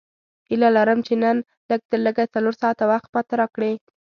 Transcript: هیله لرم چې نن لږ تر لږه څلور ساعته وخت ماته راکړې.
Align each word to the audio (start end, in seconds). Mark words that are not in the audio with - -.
هیله 0.49 0.69
لرم 0.77 0.99
چې 1.07 1.13
نن 1.23 1.37
لږ 1.69 1.81
تر 1.89 1.99
لږه 2.05 2.25
څلور 2.33 2.55
ساعته 2.61 2.83
وخت 2.91 3.09
ماته 3.13 3.33
راکړې. 3.41 3.71